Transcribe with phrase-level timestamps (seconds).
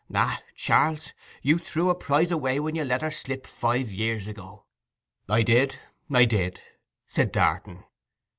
[0.15, 1.13] Ah, Charles,
[1.43, 4.65] you threw a prize away when you let her slip five years ago.'
[5.29, 6.59] 'I did—I did,'
[7.05, 7.83] said Darton.